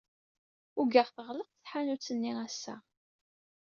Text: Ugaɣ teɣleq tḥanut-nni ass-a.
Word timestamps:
Ugaɣ 0.79 1.07
teɣleq 1.15 1.49
tḥanut-nni 1.63 2.31
ass-a. 2.45 2.75